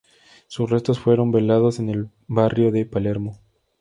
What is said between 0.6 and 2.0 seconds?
restos fueron velados en